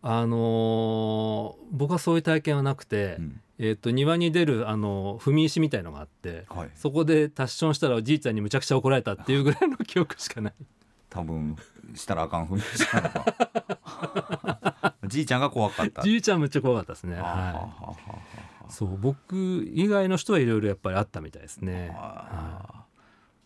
[0.00, 10.54] あのー、僕はそういう体験はなくて、うん、えーと、庭に出るあの踏み石みたいのがあって、はい、そこでタッションしたらおじいちゃんにむちゃくちゃ怒られたっていうぐらいの記憶しかない。
[11.10, 11.56] 多分
[11.94, 14.94] したらあかん踏み石なのか。
[15.08, 16.02] じいちゃんが怖かった。
[16.02, 17.16] じいちゃんめっちゃ怖かったですね。
[17.16, 21.94] はいそう僕以外の人はいろいろやっぱりあったみたいですね。
[21.96, 22.84] は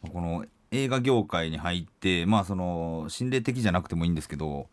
[0.04, 4.68] い、この映画業界に入ってまあその心霊的じゃなくてもいいんですけど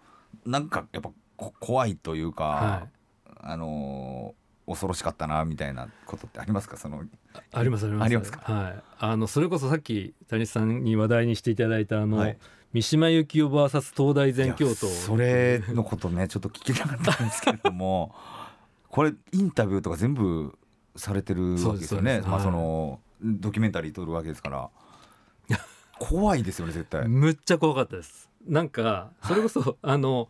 [0.45, 1.11] なんかやっぱ
[1.59, 2.89] 怖いというか、はい、
[3.41, 4.33] あの
[4.67, 6.77] 恐ろしかったなみたいなことってありますか？
[6.77, 7.03] その
[7.51, 8.05] ありますあります。
[8.05, 12.37] ありますか、はい、あのそれこそさっき谷さんに話題にしていただいたあの、はい、
[12.71, 14.87] 三島由紀夫 VS 東大全教頭。
[14.87, 18.13] それのことねちょっと聞きたかったんですけれども
[18.89, 20.57] これインタビューとか全部
[20.95, 22.21] されてるわけですよね。
[22.25, 24.69] まあその、ドキュメンタリー撮るわけですから。
[25.99, 27.07] 怖いですよね絶対。
[27.09, 28.29] むっちゃ怖かったです。
[28.47, 30.29] なんかそれこそ あの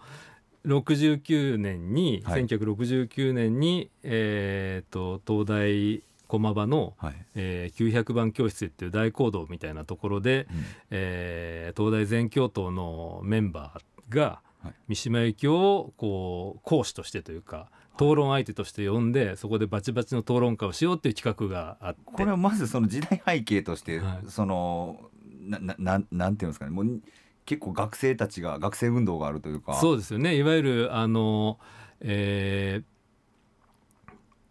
[0.65, 7.25] 69年に、はい、1969年に、えーと、東大駒場の、はい。
[7.35, 21.99] えー、900番教室っていう大講堂みたいなところで、うん、えー、東大全教頭のメンバーが、はい、三島由紀夫をこう講師としてというか討論相手として呼んでそこでバチバチの討論会をしようっていう企画があって。
[22.05, 25.09] これはまずその時代背景として、はい、その
[25.41, 26.71] なななんていうんですかね。
[26.71, 27.01] もう
[27.45, 29.73] 結構学生たちが学生運動があるというか。
[29.73, 30.35] そうですよね。
[30.37, 31.59] いわゆるあの、
[31.99, 32.83] え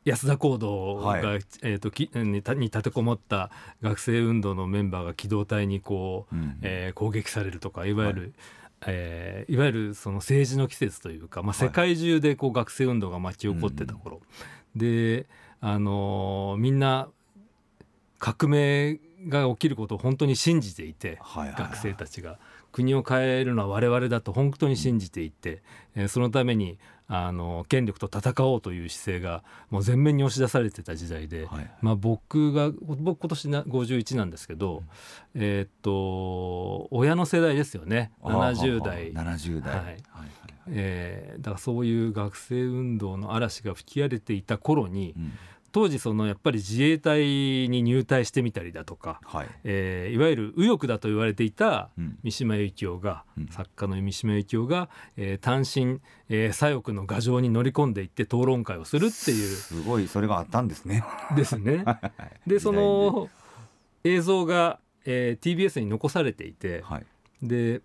[0.04, 1.22] ー、安田講堂が、はい、
[1.62, 8.32] えーと、きにに立てこもった学生運動のメンバーが機動隊にこう、うん、えー、攻撃されるとかいわゆる、はい
[8.86, 14.22] えー、いわゆるその政治の季節というか、まあ、世界中でこう学生運動が巻き起こってた頃、は
[14.76, 15.26] い、で、
[15.60, 17.08] あのー、みんな
[18.18, 22.38] 革命が起きることを本当に信じていて、はいはいはい、学生たちが。
[22.70, 25.62] 国を変えるのは我々だと本当に信じていて、
[25.96, 26.78] うん、えー、そのために
[27.10, 34.82] あの権力と戦おうという姿勢がもう前面に押し出されてた時代で、はい、まあ、僕が僕今年な51なんですけど、
[35.34, 38.12] うん、えー、っと親の世代ですよね。
[38.22, 39.12] 70代。
[39.12, 39.98] 70代、はいはい。
[40.70, 45.32] えー、だからそういう学生運動の嵐が吹き荒れていた頃に、うん、
[45.72, 47.22] 当時そのやっぱり自衛隊
[47.68, 49.48] に入隊してみたりだとか、はい。
[49.64, 51.90] えー、いわゆる右翼だと言われていた
[52.22, 59.46] 三島由紀夫が、うん、作家の三島由紀夫が、えー、単身、えー、左翼の牙城に乗り込んでいって討論会をするっていう。
[59.56, 61.04] すごいそれがあったんですね。
[61.36, 61.84] ですね。
[62.46, 63.28] でその
[64.04, 67.06] 映像が、えー、TBS に残されていて、はい、
[67.42, 67.82] で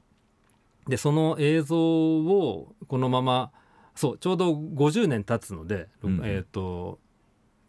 [0.87, 3.51] でその映像をこのまま
[3.95, 6.99] そうちょうど50年経つので、うん、えっ、ー、と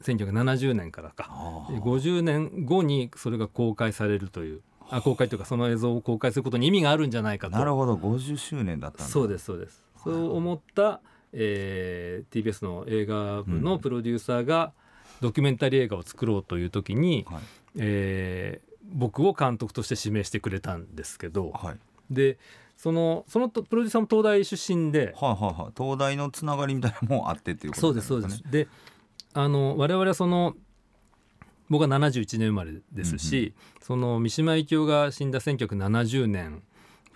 [0.05, 1.25] 1970年からか。
[1.71, 4.61] 50年後にそれが公開されるという。
[4.91, 7.57] あ公開というかその映像を公開することに意味があるんじゃないかと。
[7.57, 7.95] なるほど。
[7.95, 9.83] 50周年だったそうですそうです。
[10.03, 11.01] そう思った、
[11.33, 14.73] えー、TBS の映画部のプロデューサーが
[15.21, 17.43] ドキュメンタリー映画を作ろうという時に、はい、
[17.79, 21.77] えー、僕を監督として指名してくれたんですけど、はい、
[22.11, 22.39] で
[22.77, 28.09] そのそのプロデューサーも東大出身で、はいはいはい、東大のつながりみたいなのもあってっていうことですね。
[28.09, 28.51] そうですそうです。
[28.51, 28.69] で
[29.35, 30.55] あの我々はその
[31.69, 36.63] 僕は71年生まれですし、うんうん、その三島由紀夫が死んだ1970年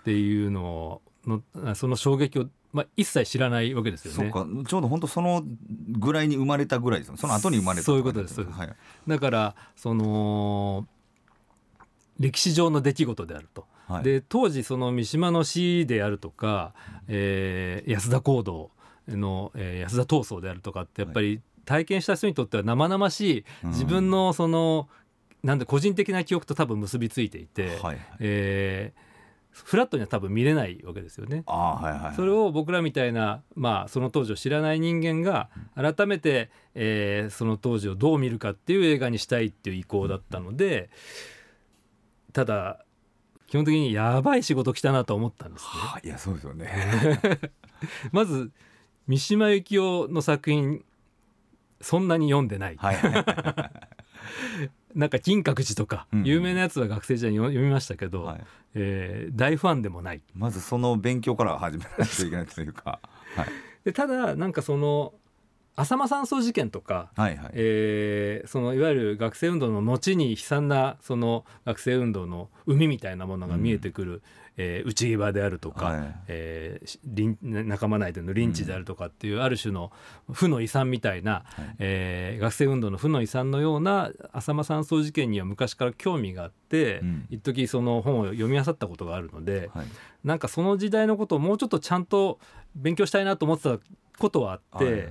[0.01, 1.41] っていうのの
[1.75, 4.31] その衝撃を、まあ、一切知らないわけですよね。
[4.31, 4.47] そうか。
[4.67, 5.43] ちょうど本当その
[5.99, 8.43] ぐらいに生まれたぐらいですその後に生まれたそういうことです。
[8.43, 8.75] はい、
[9.07, 10.87] だからその
[12.19, 13.65] 歴史上の出来事であると。
[13.87, 16.73] はい、で当時その三島の死であるとか、
[17.07, 18.69] えー、安田講堂
[19.07, 24.89] の、えー、安田闘争であるとかってやっぱり体験した人にとっては生々しい自分のその、
[25.43, 29.09] うん、なんで個人的な記憶と多分結びついていて、はい、えー
[29.51, 31.43] フラットには多分見れないわけですよね。
[31.47, 40.89] はいはいはい、それを僕らみたいな、まあ、その当時を知らない人間が改めて、えー、その当時をどう見るかっていう映画にしたいっていう意向だったので
[42.31, 42.85] ただ
[43.47, 45.67] 基本的にやばい仕事来たなと思ったんですね。
[45.71, 47.51] はあ、いやそうですよね。
[48.13, 48.51] まず
[49.07, 50.85] 三島由紀夫の作品
[51.81, 52.75] そんなに読んでない。
[52.77, 52.97] はい、
[54.95, 58.41] なんか金閣寺とか有名なやつは学生時代に読みましたけど、はい、
[58.75, 60.21] えー、大ファンでもない。
[60.33, 62.99] まずその勉強から始めないといけないというか、
[63.35, 63.47] はい、
[63.85, 65.13] でただなんかその
[65.75, 67.51] 浅間山荘事件とか、はいはい。
[67.53, 74.21] えー、そのいわゆる学生運動の後に悲惨なその学生運動の海みたいなものが見えてくる、うん、
[74.61, 79.89] えー、内際であるとか、はい、えー、仲間内でのリンチであるとかっていう、うん、ある種の
[80.29, 89.85] 負の遺産みたいな、はい、えー、学生運動の負の遺産のような浅間山荘事件には昔から興味があって、うん、一時その本を読み漁ったことがあるので、はい、
[90.25, 92.39] なんかその時代のことをもうちょっとちゃんと
[92.75, 93.79] 勉強したいなと思ってた
[94.19, 94.85] ことはあって。
[94.85, 95.09] はいはい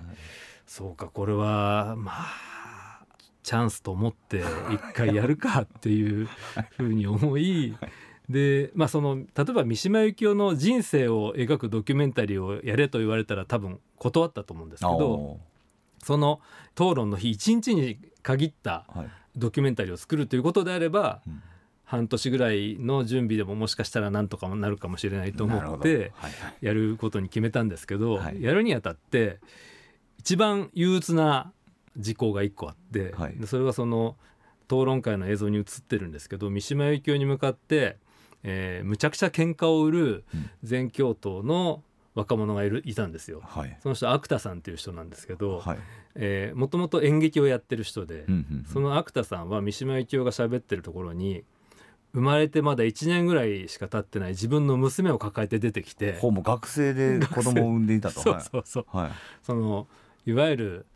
[0.68, 3.06] そうかこれはまあ
[3.42, 6.28] チャンスと思って一回やるかっていう
[6.76, 7.74] ふうに思い
[8.28, 15.38] でまあその例えば三島由紀夫の人生を描くドキュメンタリーをやれと言われたら多分断ったと思うんですけど
[16.02, 16.40] その
[16.74, 18.86] 討論の日一日に限った
[19.36, 21.22] ドキュメンタリーを作るということであれば、
[21.84, 26.12] 半年ぐらいの準備でももしかしたらなんとかもなるかもしれないと思って
[26.60, 29.40] やることに決めたんですけど、やるにあたって
[30.18, 31.52] 一番憂鬱な
[31.96, 34.16] 事項が1個あって、はい、それはその
[34.66, 37.96] 討論会の映像に映ってるんですけど三島由紀夫に向かって、
[38.42, 40.24] えー、むちゃくちゃ喧嘩を売る
[40.62, 41.82] 全教頭の
[42.14, 45.62] 若者がいるいたんですよ、はい、その人アクタさんっていう人なんですけど
[46.54, 51.44] もともと演劇をやってる人で、うんうんうん、そのアクタさんは三島由紀夫が喋ってるところに
[52.14, 58.20] 生まれてまだ1年ぐらいしか経ってない自分の娘を抱えて出てきてほうも学生で子供を産んでいたと。
[58.22, 59.10] そうそうそう、はい、
[59.42, 59.86] その
[60.26, 60.86] いわゆる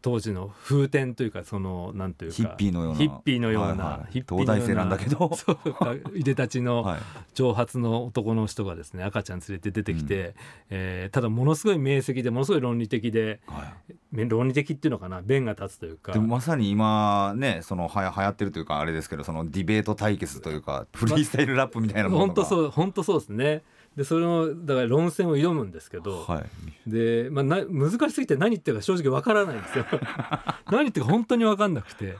[0.00, 2.98] 当時の風天というかそのなんというかヒッピーのような。
[2.98, 5.30] ヒッピーのような、東大生なんだけど。
[6.16, 6.96] いでたちの
[7.34, 10.34] 長髪の男の人がですね赤ちゃん連れて出てきて、うん、
[10.70, 13.74] えー、ただものすごい明晰でものすごい論理的で、は
[14.14, 16.18] い、論理的っていうのかな弁が立つというか。
[16.20, 22.26] まさに今ねそのはや流行ってるというかあれですけどそのディベート対決というかフリースタイルラップみたいなものが。
[22.26, 23.62] 本当そう本当そうですね
[23.96, 26.44] でそれのだから論戦を挑むんですけど、は
[26.86, 29.86] い、で、まあ、な難しすぎて何言ってるか正直わからないんですよ。
[30.70, 32.16] 何言ってるか本当に分かんなくて。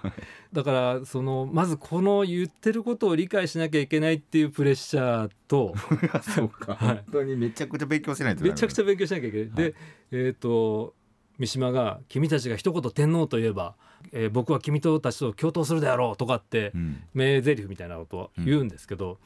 [0.52, 5.74] だからそのまずこの言ってることを理解しなきゃいけないっていうプレッシャーと
[6.34, 9.74] そうか、はい、本当にめちゃくちゃ勉強しないとめちゃくちゃ勉強しなきゃいけない、はい、で
[10.10, 10.94] えっ、ー、と
[11.38, 13.76] 三島が「君たちが一言天皇といえば、
[14.10, 19.16] えー、僕は君とたちと共闘するであろう」とかって、うん、名台詞みたいなことを言うんですけど、うん、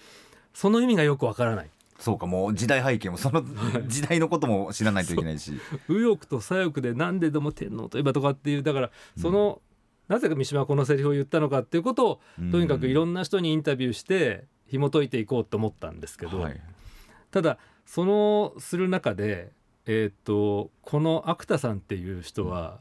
[0.53, 1.71] その意味がよくわからない。
[1.99, 3.45] そうかもう時代背景もその
[3.87, 5.53] 時代のことも知らないといけないし。
[5.89, 9.61] 右翼と左翼で何ででも天皇といえばとかっていうだからその、
[10.09, 12.21] うん、なぜか三島はこのセリフを言ったのかっていうことを
[12.51, 16.61] とにかくいろんな人にインタビューして紐解いていこうと思ったんですけど、はい、
[17.31, 19.53] ただそのする中で、
[19.87, 22.81] えーと、この芥田さんっていう人は、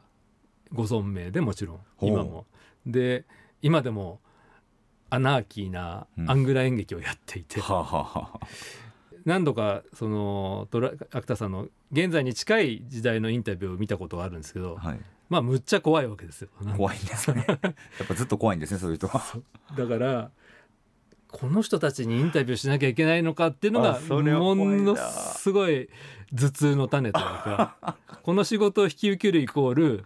[0.72, 2.46] ご存命でもちろん今も。
[2.86, 3.26] で
[3.62, 4.20] 今でも
[5.10, 8.40] アナーキーなアングラ演劇をやっていて、うんははは
[9.26, 15.00] 何度かそのトラ芥田さんの現在に近い時代のインタビューを見たことがあるんですけど、はい、
[15.30, 16.50] まあむっちゃ怖いわけですよ。
[16.78, 17.46] 怖いんですね。
[17.48, 19.22] やっぱずっと怖いんですねそういう人は。
[19.78, 20.32] だから
[21.34, 24.22] この人たちにインタビューしなきゃいけないのかっていうのがも
[24.56, 25.90] のすごい
[26.36, 30.06] 頭痛の種というか この仕事を引き受けるイコール、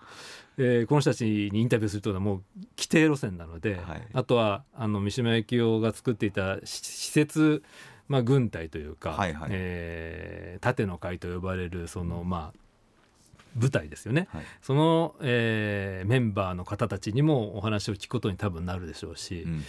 [0.57, 2.43] えー、この人たちにインタビューするというのはもう
[2.77, 7.61] 規定路線なので、はい、あとはあの三島由紀夫が作っていた施設
[8.07, 12.59] まあ、軍隊というか、はいはい、えー、盾の会と呼ばれるその、まあ、
[13.55, 19.63] 部隊ですよね、はい、その、えー、メンバーの方たちにもお話を聞くことに多分なるでしょうし、うんうん、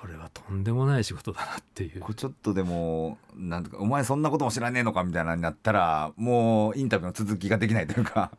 [0.00, 2.14] これはとんでもない仕事だなっていう。
[2.14, 8.32] ちょっとでもなんとかお前そんなことも知らねえのかみたいなになったらもうインタビューの続きができないというか。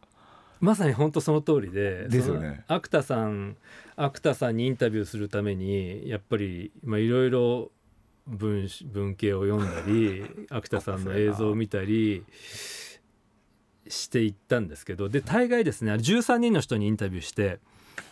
[0.60, 2.64] まさに本当その通りでですよね。
[2.68, 3.58] アクタさん
[3.96, 7.72] アクタさんにインタビューするためにやっぱりいろいろ
[8.28, 12.24] 文文系を読んだり 秋田さんの映像を見たり
[13.88, 17.60] していったんですけどで大概ですね13人の人にインタビューして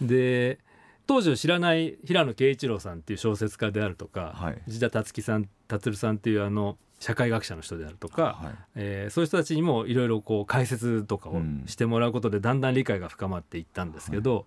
[0.01, 0.60] で
[1.07, 14.45] 当時を知らない平野啓一郎さんっていう小説家であるとか、はい、藤田達樹さん達さんっていうあの社会学者の人であるとか、はい、えー、そういう人たちにもいろいろこう解説とかをしてもらうことでだんだん理解が深まっていったんですけど、はい、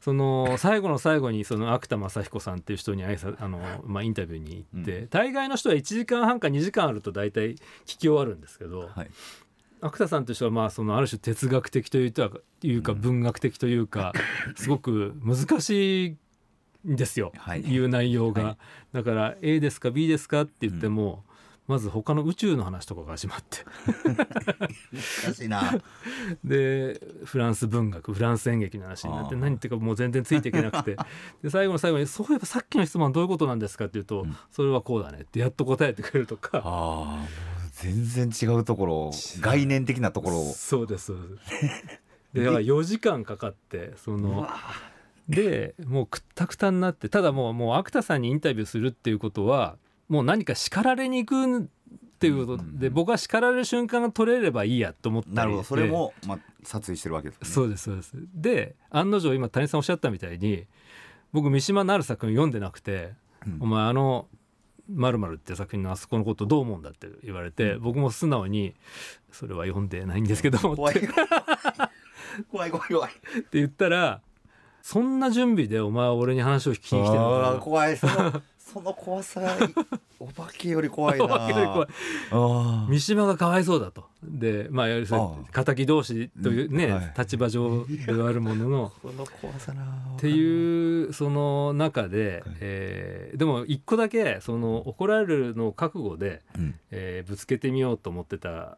[0.00, 8.88] その最後の最後にその芥正彦さんっていう人に挨拶あの、まあ、インタビューに行って、うん、大概の人は1時間半か2時間あると大体聞き終わるんですけど。
[8.94, 9.10] はい。
[9.80, 14.12] 芥田さんとしてはまあそのある種哲学的というか文学的というか
[14.56, 16.16] すごく難しい
[16.88, 18.56] んですよ、はい、いう内容が、はい、
[18.92, 21.22] だから A ですか B ですかって言っても、
[21.68, 23.58] まず他の宇宙の話とかが始まって。
[25.24, 25.78] 難しいな。
[26.42, 30.96] でフランス文学フランス演劇の話になって何言っていうかもう全然ついていけなくて。
[31.44, 36.62] で最後の最後に「そういえばさっきの質問はどういうことなんですか?」って言うと、うん、それはこうだね」ってやっと答えてくれるとか。
[36.64, 37.26] あ
[37.72, 39.10] 全然違うところ
[39.40, 42.00] 概念的なところそうですそうです。
[42.32, 44.48] で だから4時間かかってその
[45.28, 49.76] でもうくったくたになってただもうもう芥田さんにインタビューするっていうことは
[50.08, 58.12] もう何か叱られに行くっていうことで、僕は叱られる瞬間が取れればいいやと思ったなるほどそれも、まあ、撮影してるわけです、ね、そうですそうです。
[58.34, 60.66] で案の定今谷さんおっしゃったみたいに
[61.32, 63.12] 僕三島成作品読んでなくて、
[63.46, 64.26] うん、お前あの
[64.90, 68.74] 「まるって作品のあそこのことどう思うんだって言われて、うん、僕も素直に
[69.30, 70.94] 「それは読んでないんですけど」 怖い。
[72.50, 73.12] 怖い怖い怖い。
[73.12, 74.22] って言ったら
[74.82, 78.42] 「そんな準備でお前は俺に話を聞きに来てるのか怖いその
[78.72, 79.40] その怖さ
[80.20, 81.26] お化けより怖いな。
[81.28, 82.90] 怖い。
[82.90, 84.04] 三島がかわいそうだと。
[84.22, 86.94] でまあやはり敵同士というね、うん。
[86.94, 88.92] はい、立場上ではあるものの。
[89.00, 89.86] この怖さなっ
[90.18, 98.76] ていうその中で、はい、えー、でも一個だけその怒られるのを覚悟で、うん、えー、ぶつけてみようと思ってた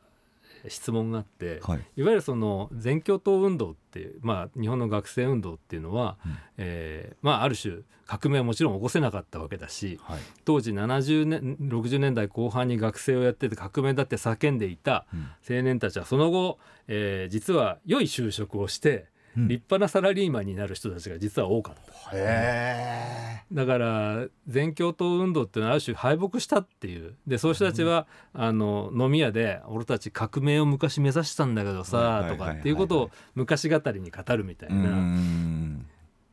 [0.68, 15.06] 質問があって、はい、いわゆるその全共闘運動っていう、まあ、日本の学生運動っていうのは、うん、えー、まあ、ある種革命はもちろん起こせなかったわけだし、はい、当時70年60年代後半に学生をやってて革命だって叫んでいた
[15.48, 16.58] 青年たちはその後、
[16.88, 19.06] えー、実は良い就職をして
[19.36, 21.74] 立派なサラリーマンになる人たちが実は多かっ
[22.10, 27.14] た、うん、だから全共闘運動っていうのはある種敗北したっていう。
[27.26, 35.80] でそういう人たちは、うん、あの飲み屋で俺たち革命を昔目指したんだけどさとかっていうことを昔語りに語るみたいな。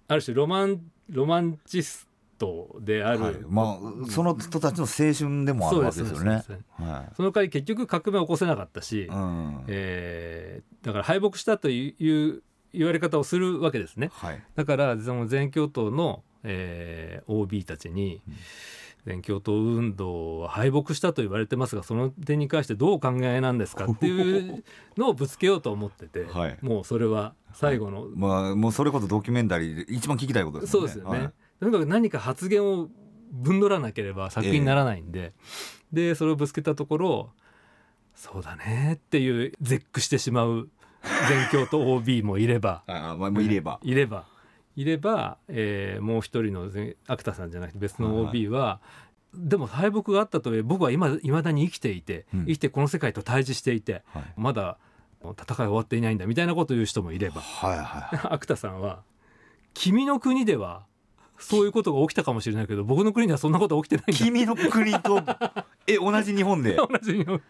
[0.09, 6.43] ある種ロマンロマンチストである、はい、まあ、その人たちの青春でもあるわけですよね。
[7.15, 12.43] その代わり結局革命を起こせなかったし、うん、えー、だから敗北したという
[12.77, 14.09] 言われ方をするわけですね。
[14.13, 18.35] はい、だからその全共闘の、えー、OB たちに、うん。
[19.07, 24.65] 全共闘運動は敗北したと言われてますがその点に関してどうお考えなんですかっていう
[24.97, 30.71] のをぶつけようと思ってて、はい、もうそれは最後の、はい、まあもうそれこそドキュメンタリーで一番聞きたいことですね。
[30.71, 32.89] そうですよね、はい、とにかく何か発言を
[33.31, 37.29] ぶんどらなければ作品にならないんで、えー、でそれをぶつけたところ
[38.13, 40.69] そうだねっていう絶句してしまう
[41.29, 42.83] 全教と OB もいれば。
[42.87, 43.79] あ、まあ、もういれば。
[43.83, 44.25] いれば。
[44.77, 46.69] いれば、えー、もう一人の
[47.07, 48.81] 芥田さんじゃなくて別の OB は、は
[49.35, 54.77] い、でも敗北があったとはいえ僕は今いまだに生きていて、うん、生きてこの世界と対峙していて、はい、まだ
[55.23, 59.01] 戦い終わっていないんだみたいなことを言う人もいれば、はいはい、 芥田さんは
[59.73, 60.85] 「君の国では
[61.39, 65.23] そういうことが起きたかもしれないけど僕の国ではそんなこと起きてないんだ」君の国と
[65.87, 66.75] え同じ日本で？
[66.77, 67.41] 同じ日本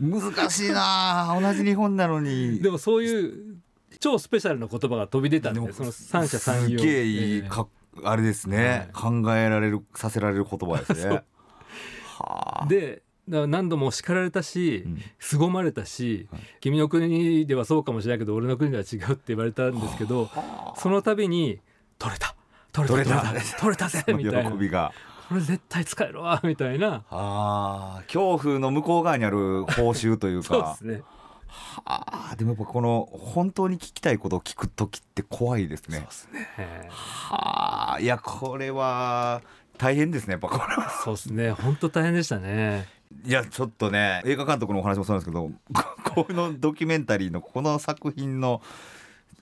[0.00, 1.38] 難しいな。
[1.40, 2.60] 同じ日本なのに。
[2.60, 3.56] でもそういう
[4.00, 6.78] 超スペシャルな言葉が飛び出たんでその三者三様。
[6.78, 7.66] すげえいいか
[8.04, 11.22] あれですね、はい、考えられるさせられる言葉ですね。
[12.18, 21.60] はあ、で何度も叱られたし、うん、凄まれたし、はい、君の国ではそうかもしれないけど俺の国では違うって言われたんですけど、はあ、その度に
[21.98, 22.34] 「取れた
[22.72, 23.58] 取れた取れた。
[23.58, 24.50] 取れたぜ」 みたいな。
[24.50, 24.92] 喜びが
[25.28, 31.02] これ絶対使えるわみたいなあ恐怖の向こう側にある報酬というかそうですね
[31.48, 35.98] はあでもやっぱこの本当に聞きたいことを聞く時って怖いですね。
[35.98, 36.48] そうですね
[36.90, 39.42] はあいやこれは
[39.78, 40.90] 大変ですねやっぱこれは。
[41.04, 42.86] そうですね本当大変でしたね。
[43.24, 45.50] いやちょっとね映画監督のお話もそうなんですけど
[46.26, 48.60] このドキュメンタリーのこの作品の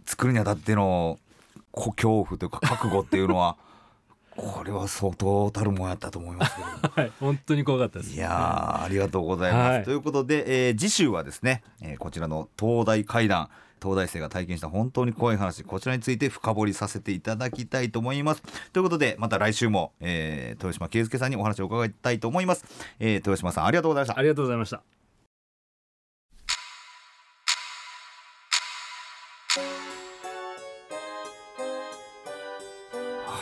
[0.04, 1.18] 作るにあたっての
[1.74, 3.56] 恐怖というか覚悟っていうのは
[4.36, 8.14] これは相当たるもんやったと思いますけど、 はい、本当に怖かったです。
[8.14, 13.48] いやありがとうございます、はい、ということで、えー、次週はですね、えー、こちらの東大会談
[13.82, 18.42] 東大生が体験した本当に怖い話こちらについて深掘りさせていただきたいと思います。
[18.72, 22.64] ということでまた来週も、えー、豊島圭介さんにお話を伺いたいと思います、
[22.98, 24.18] えー、豊島さんありがとうございました。
[24.18, 24.82] ありがとうございました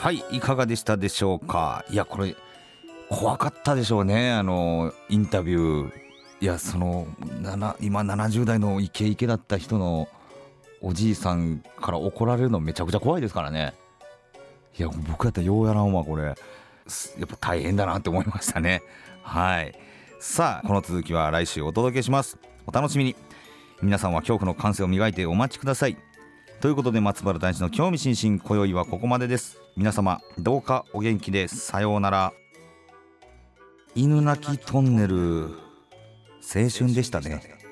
[0.05, 1.83] はいいかがでしたでしょうか？
[1.89, 2.37] いやこれ
[3.09, 4.33] 怖かったでしょうね。
[4.33, 5.93] あのインタビュー。
[6.43, 7.07] いやその
[7.81, 10.07] 今70代のイケイケだった人の
[10.83, 13.73] おじいさんから怒られるのめちゃくちゃ怖いですからね。
[14.79, 16.25] いや僕やったらようやらんわこれ。
[16.25, 16.37] やっ
[17.27, 18.83] ぱ大変だなって思いましたね。
[19.23, 19.75] はい。
[20.21, 22.37] さあこの続きは来週お届けします。
[22.67, 23.17] お楽しみに。
[23.81, 25.97] 皆さんは恐怖の感性を磨いてお待ちください。
[26.65, 29.61] ということで松原大地の興味津々今宵はここまでです。
[29.77, 32.33] 皆様どうかお元気でさようなら。
[33.95, 35.51] 犬鳴トンネル
[36.41, 37.64] 青春でしたね。